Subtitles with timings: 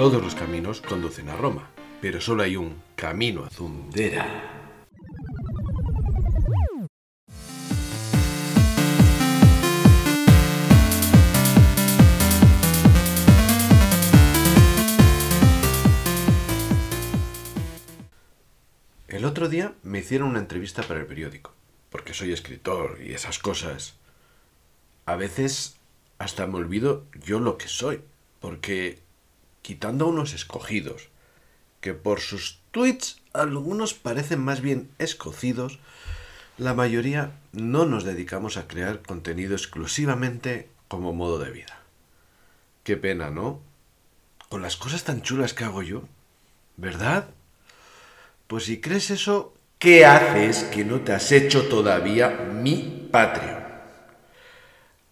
[0.00, 1.68] Todos los caminos conducen a Roma,
[2.00, 4.26] pero solo hay un camino a Zundera.
[19.06, 21.52] El otro día me hicieron una entrevista para el periódico,
[21.90, 23.98] porque soy escritor y esas cosas.
[25.04, 25.76] A veces
[26.18, 28.00] hasta me olvido yo lo que soy,
[28.40, 29.09] porque
[29.62, 31.08] quitando a unos escogidos,
[31.80, 35.78] que por sus tweets algunos parecen más bien escocidos,
[36.58, 41.80] la mayoría no nos dedicamos a crear contenido exclusivamente como modo de vida.
[42.84, 43.60] Qué pena, ¿no?
[44.48, 46.02] Con las cosas tan chulas que hago yo,
[46.76, 47.30] ¿verdad?
[48.46, 53.64] Pues si crees eso, ¿qué haces que no te has hecho todavía mi Patreon?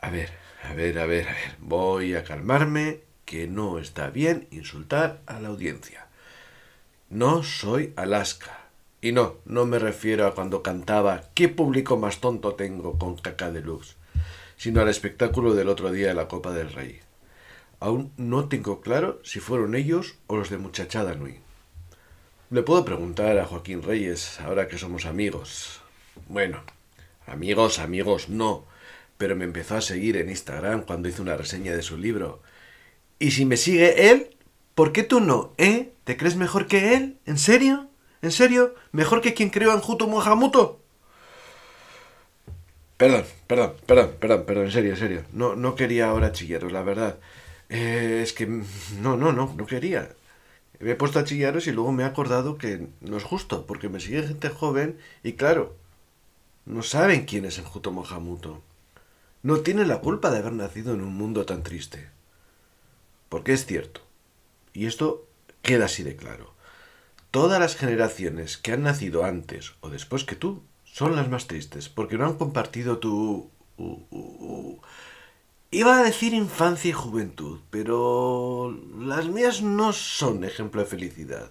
[0.00, 4.48] A ver, a ver, a ver, a ver, voy a calmarme, que no está bien
[4.50, 6.06] insultar a la audiencia.
[7.10, 8.60] No soy Alaska.
[9.02, 13.50] Y no, no me refiero a cuando cantaba ¿Qué público más tonto tengo con Caca
[13.50, 13.96] Deluxe?
[14.56, 17.00] sino al espectáculo del otro día de la Copa del Rey.
[17.78, 21.40] Aún no tengo claro si fueron ellos o los de Muchachada Nui.
[22.50, 25.80] Le puedo preguntar a Joaquín Reyes, ahora que somos amigos.
[26.28, 26.62] Bueno,
[27.26, 28.64] amigos, amigos, no.
[29.18, 32.40] Pero me empezó a seguir en Instagram cuando hice una reseña de su libro.
[33.18, 34.36] Y si me sigue él,
[34.74, 35.52] ¿por qué tú no?
[35.58, 35.92] ¿Eh?
[36.04, 37.18] ¿Te crees mejor que él?
[37.24, 37.88] ¿En serio?
[38.22, 38.74] ¿En serio?
[38.92, 40.80] ¿Mejor que quien creó en Juto Mohamuto?
[42.96, 45.24] Perdón, perdón, perdón, perdón, perdón, en serio, en serio.
[45.32, 47.18] No, no quería ahora chilleros, la verdad.
[47.68, 50.10] Eh, es que no, no, no, no quería.
[50.78, 53.88] Me he puesto a chillaros y luego me he acordado que no es justo, porque
[53.88, 55.74] me sigue gente joven y claro,
[56.66, 58.62] no saben quién es Enjuto Mohamuto.
[59.42, 62.08] No tienen la culpa de haber nacido en un mundo tan triste.
[63.28, 64.00] Porque es cierto,
[64.72, 65.26] y esto
[65.62, 66.54] queda así de claro,
[67.30, 71.88] todas las generaciones que han nacido antes o después que tú son las más tristes,
[71.88, 73.50] porque no han compartido tu...
[73.76, 74.80] Uh, uh, uh,
[75.70, 81.50] Iba a decir infancia y juventud, pero las mías no son ejemplo de felicidad.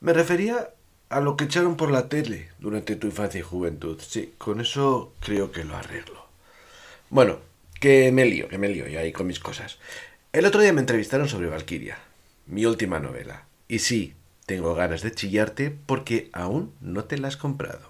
[0.00, 0.70] Me refería
[1.08, 4.00] a lo que echaron por la tele durante tu infancia y juventud.
[4.06, 6.26] Sí, con eso creo que lo arreglo.
[7.10, 7.38] Bueno,
[7.80, 9.78] que me lío, que me lío ya ahí con mis cosas.
[10.36, 11.96] El otro día me entrevistaron sobre Valkyria,
[12.44, 13.46] mi última novela.
[13.68, 14.12] Y sí,
[14.44, 17.88] tengo ganas de chillarte porque aún no te la has comprado.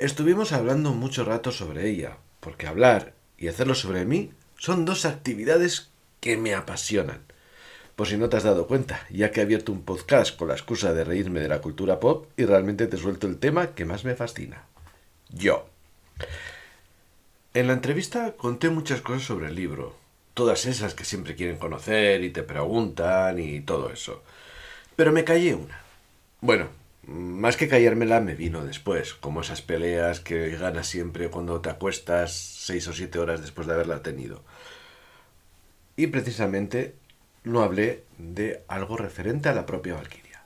[0.00, 5.88] Estuvimos hablando mucho rato sobre ella, porque hablar y hacerlo sobre mí son dos actividades
[6.18, 7.20] que me apasionan.
[7.94, 10.54] Por si no te has dado cuenta, ya que he abierto un podcast con la
[10.54, 14.04] excusa de reírme de la cultura pop y realmente te suelto el tema que más
[14.04, 14.64] me fascina.
[15.28, 15.68] Yo.
[17.54, 19.94] En la entrevista conté muchas cosas sobre el libro,
[20.36, 24.22] todas esas que siempre quieren conocer y te preguntan y todo eso.
[24.94, 25.80] Pero me callé una.
[26.42, 26.68] Bueno,
[27.06, 32.34] más que callármela me vino después, como esas peleas que ganas siempre cuando te acuestas
[32.34, 34.44] seis o siete horas después de haberla tenido.
[35.96, 36.94] Y precisamente
[37.42, 40.42] no hablé de algo referente a la propia Valquiria.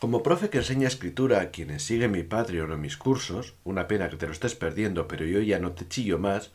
[0.00, 4.10] Como profe que enseña escritura a quienes siguen mi Patreon o mis cursos, una pena
[4.10, 6.50] que te lo estés perdiendo, pero yo ya no te chillo más,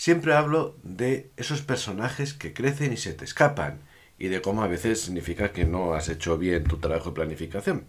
[0.00, 3.82] siempre hablo de esos personajes que crecen y se te escapan,
[4.18, 7.84] y de cómo a veces significa que no has hecho bien tu trabajo de planificación.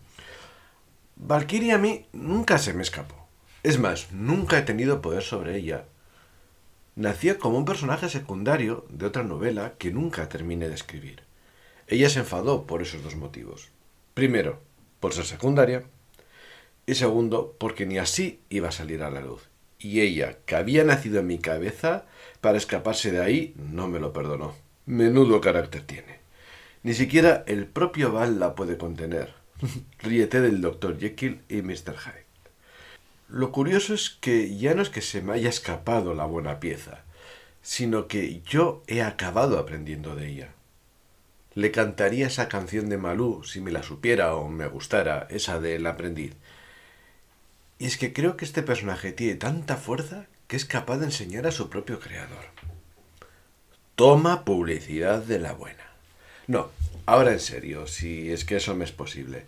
[1.16, 3.16] Valkyria a mí nunca se me escapó.
[3.64, 5.86] Es más, nunca he tenido poder sobre ella.
[6.98, 11.24] Nació como un personaje secundario de otra novela que nunca terminé de escribir.
[11.88, 13.70] Ella se enfadó por esos dos motivos.
[14.16, 14.60] Primero,
[15.00, 15.86] por ser secundaria.
[16.86, 19.51] Y segundo, porque ni así iba a salir a la luz.
[19.81, 22.06] Y ella, que había nacido en mi cabeza,
[22.40, 24.56] para escaparse de ahí, no me lo perdonó.
[24.86, 26.19] Menudo carácter tiene.
[26.84, 29.34] Ni siquiera el propio Val la puede contener.
[30.00, 31.00] Ríete del Dr.
[31.00, 31.97] Jekyll y Mr.
[31.97, 32.25] Hyde.
[33.28, 37.03] Lo curioso es que ya no es que se me haya escapado la buena pieza,
[37.61, 40.50] sino que yo he acabado aprendiendo de ella.
[41.53, 45.85] Le cantaría esa canción de Malú si me la supiera o me gustara, esa del
[45.88, 46.35] aprendiz.
[47.82, 51.48] Y es que creo que este personaje tiene tanta fuerza que es capaz de enseñar
[51.48, 52.46] a su propio creador.
[53.96, 55.84] Toma publicidad de la buena.
[56.46, 56.70] No,
[57.08, 59.48] ahora en serio, si es que eso me es posible.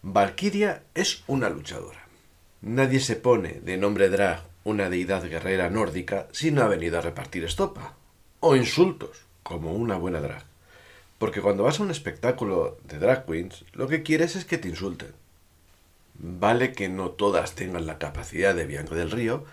[0.00, 2.08] Valkyria es una luchadora.
[2.62, 7.02] Nadie se pone de nombre drag una deidad guerrera nórdica si no ha venido a
[7.02, 7.94] repartir estopa
[8.40, 10.46] o insultos, como una buena drag.
[11.18, 14.70] Porque cuando vas a un espectáculo de drag queens, lo que quieres es que te
[14.70, 15.12] insulten.
[16.18, 19.44] Vale que no todas tengan la capacidad de Bianca del Río,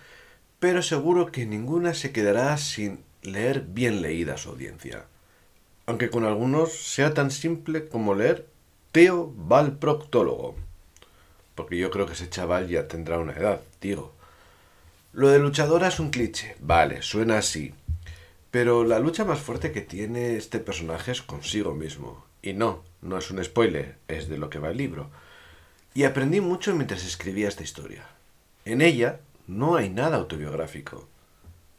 [0.59, 5.05] pero seguro que ninguna se quedará sin leer bien leída su audiencia.
[5.85, 8.47] aunque con algunos sea tan simple como leer
[8.91, 10.55] Teo va al proctólogo.
[11.55, 14.13] Porque yo creo que ese chaval ya tendrá una edad, digo.
[15.13, 17.73] Lo de luchadora es un cliché, vale, suena así.
[18.51, 22.25] Pero la lucha más fuerte que tiene este personaje es consigo mismo.
[22.41, 25.09] Y no, no es un spoiler, es de lo que va el libro.
[25.93, 28.05] Y aprendí mucho mientras escribía esta historia.
[28.65, 31.07] En ella no hay nada autobiográfico,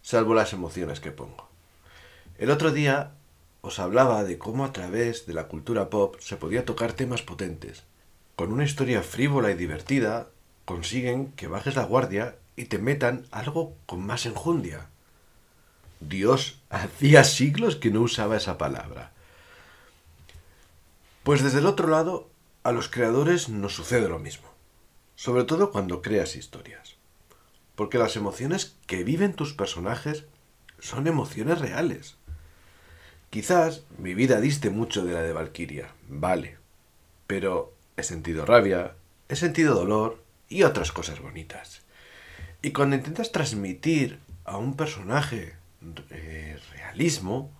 [0.02, 1.49] salvo las emociones que pongo.
[2.38, 3.12] El otro día
[3.61, 7.84] os hablaba de cómo a través de la cultura pop se podía tocar temas potentes.
[8.37, 10.28] Con una historia frívola y divertida,
[10.64, 14.87] consiguen que bajes la guardia y te metan algo con más enjundia.
[16.00, 19.12] Dios, hacía siglos que no usaba esa palabra.
[21.22, 22.28] Pues desde el otro lado
[22.64, 24.49] a los creadores nos sucede lo mismo,
[25.16, 26.96] sobre todo cuando creas historias,
[27.76, 30.25] porque las emociones que viven tus personajes
[30.81, 32.16] son emociones reales.
[33.28, 36.56] Quizás mi vida diste mucho de la de Valkyria, vale,
[37.26, 38.94] pero he sentido rabia,
[39.28, 41.82] he sentido dolor y otras cosas bonitas.
[42.62, 45.55] Y cuando intentas transmitir a un personaje
[46.08, 47.50] eh, realismo,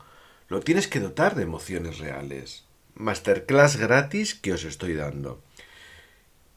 [0.49, 5.41] lo tienes que dotar de emociones reales masterclass gratis que os estoy dando.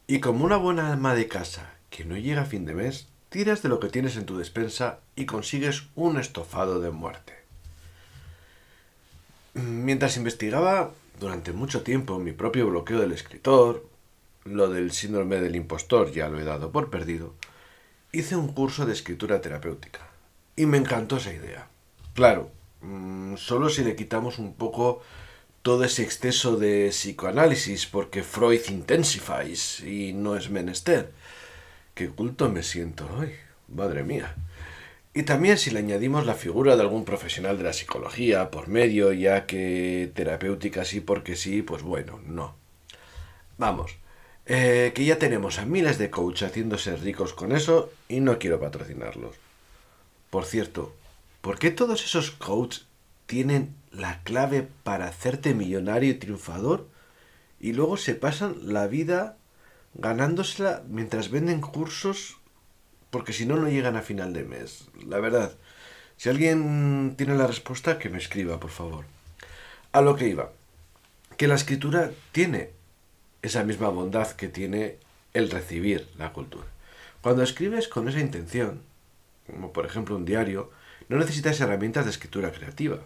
[0.06, 3.62] Y como una buena alma de casa que no llega a fin de mes, tiras
[3.62, 7.34] de lo que tienes en tu despensa y consigues un estofado de muerte.
[9.54, 13.86] Mientras investigaba durante mucho tiempo mi propio bloqueo del escritor,
[14.44, 17.34] lo del síndrome del impostor ya lo he dado por perdido,
[18.12, 20.08] hice un curso de escritura terapéutica.
[20.56, 21.68] Y me encantó esa idea.
[22.14, 22.50] Claro,
[22.80, 25.02] mm, solo si le quitamos un poco
[25.68, 31.12] todo ese exceso de psicoanálisis porque Freud intensifies y no es menester.
[31.94, 33.34] Qué culto me siento hoy,
[33.68, 34.34] madre mía.
[35.12, 39.12] Y también si le añadimos la figura de algún profesional de la psicología por medio,
[39.12, 42.54] ya que terapéutica sí porque sí, pues bueno, no.
[43.58, 43.94] Vamos,
[44.46, 48.58] eh, que ya tenemos a miles de coaches haciéndose ricos con eso y no quiero
[48.58, 49.36] patrocinarlos.
[50.30, 50.94] Por cierto,
[51.42, 52.86] ¿por qué todos esos coaches
[53.26, 56.88] tienen la clave para hacerte millonario y triunfador
[57.60, 59.36] y luego se pasan la vida
[59.94, 62.36] ganándosela mientras venden cursos
[63.10, 64.88] porque si no no llegan a final de mes.
[65.06, 65.56] La verdad,
[66.16, 69.04] si alguien tiene la respuesta que me escriba, por favor.
[69.92, 70.52] A lo que iba,
[71.36, 72.70] que la escritura tiene
[73.40, 74.98] esa misma bondad que tiene
[75.32, 76.66] el recibir la cultura.
[77.22, 78.82] Cuando escribes con esa intención,
[79.46, 80.70] como por ejemplo un diario,
[81.08, 82.98] no necesitas herramientas de escritura creativa.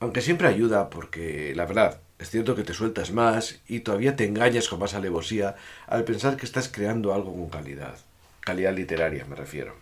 [0.00, 4.24] Aunque siempre ayuda porque, la verdad, es cierto que te sueltas más y todavía te
[4.24, 5.56] engañas con más alevosía
[5.86, 7.96] al pensar que estás creando algo con calidad.
[8.40, 9.74] Calidad literaria, me refiero.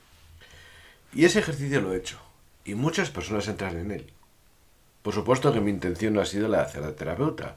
[1.12, 2.18] Y ese ejercicio lo he hecho,
[2.64, 4.12] y muchas personas entran en él.
[5.02, 7.56] Por supuesto que mi intención no ha sido la de hacer de terapeuta.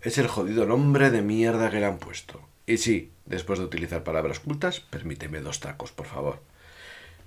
[0.00, 2.40] Es el jodido nombre de mierda que le han puesto.
[2.66, 6.40] Y sí, después de utilizar palabras cultas, permíteme dos tacos, por favor.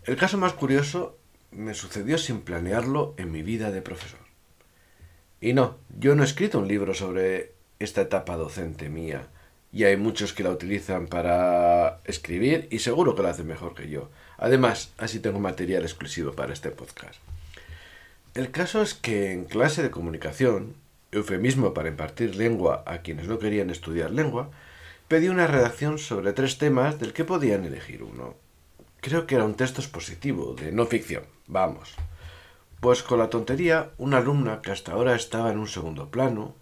[0.06, 1.18] El caso más curioso
[1.52, 4.27] me sucedió sin planearlo en mi vida de profesor.
[5.40, 9.28] Y no, yo no he escrito un libro sobre esta etapa docente mía.
[9.72, 13.90] Y hay muchos que la utilizan para escribir y seguro que lo hacen mejor que
[13.90, 14.10] yo.
[14.38, 17.20] Además, así tengo material exclusivo para este podcast.
[18.34, 20.76] El caso es que en clase de comunicación,
[21.12, 24.50] eufemismo para impartir lengua a quienes no querían estudiar lengua,
[25.08, 28.36] pedí una redacción sobre tres temas del que podían elegir uno.
[29.02, 31.96] Creo que era un texto expositivo, de no ficción, vamos.
[32.80, 36.56] Pues con la tontería, una alumna que hasta ahora estaba en un segundo plano...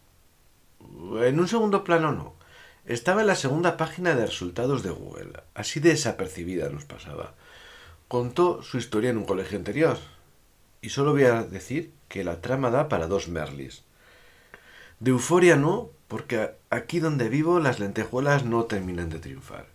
[0.79, 2.35] En un segundo plano no.
[2.85, 5.33] Estaba en la segunda página de resultados de Google.
[5.55, 7.33] Así desapercibida nos pasaba.
[8.07, 9.97] Contó su historia en un colegio anterior.
[10.81, 13.83] Y solo voy a decir que la trama da para dos Merlis.
[14.99, 19.65] De euforia no, porque aquí donde vivo las lentejuelas no terminan de triunfar.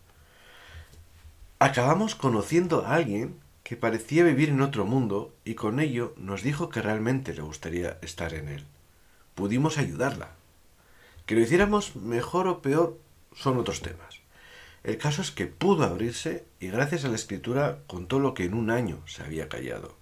[1.58, 6.68] Acabamos conociendo a alguien que parecía vivir en otro mundo y con ello nos dijo
[6.68, 8.64] que realmente le gustaría estar en él.
[9.34, 10.32] Pudimos ayudarla.
[11.26, 12.98] Que lo hiciéramos mejor o peor
[13.34, 14.20] son otros temas.
[14.82, 18.54] El caso es que pudo abrirse y gracias a la escritura contó lo que en
[18.54, 19.94] un año se había callado.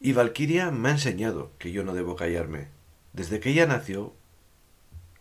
[0.00, 2.68] Y Valquiria me ha enseñado que yo no debo callarme.
[3.12, 4.14] Desde que ella nació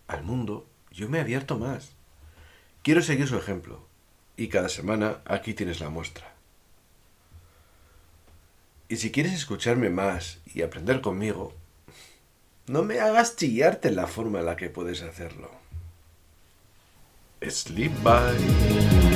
[0.08, 1.92] al mundo, yo me he abierto más.
[2.82, 3.86] Quiero seguir su ejemplo.
[4.38, 6.39] Y cada semana aquí tienes la muestra.
[8.90, 11.54] Y si quieres escucharme más y aprender conmigo,
[12.66, 15.52] no me hagas chillarte la forma en la que puedes hacerlo.
[17.48, 19.09] Sleep by.